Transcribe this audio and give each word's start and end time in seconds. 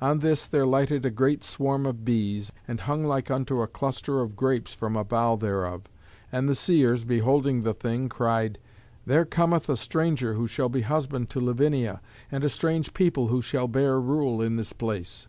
On 0.00 0.20
this 0.20 0.46
there 0.46 0.64
lighted 0.64 1.04
a 1.04 1.10
great 1.10 1.44
swarm 1.44 1.84
of 1.84 2.02
bees, 2.02 2.50
and 2.66 2.80
hung 2.80 3.04
like 3.04 3.30
unto 3.30 3.60
a 3.60 3.66
cluster 3.66 4.22
of 4.22 4.34
grapes 4.34 4.72
from 4.72 4.96
a 4.96 5.04
bough 5.04 5.36
thereof. 5.36 5.82
And 6.32 6.48
the 6.48 6.54
seers, 6.54 7.04
beholding 7.04 7.60
the 7.60 7.74
thing, 7.74 8.08
cried, 8.08 8.58
"There 9.04 9.26
cometh 9.26 9.68
a 9.68 9.76
stranger 9.76 10.32
who 10.32 10.46
shall 10.46 10.70
be 10.70 10.80
husband 10.80 11.28
to 11.28 11.42
Lavinia, 11.42 12.00
and 12.32 12.42
a 12.42 12.48
strange 12.48 12.94
people 12.94 13.26
who 13.26 13.42
shall 13.42 13.68
bear 13.68 14.00
rule 14.00 14.40
in 14.40 14.56
this 14.56 14.72
place." 14.72 15.28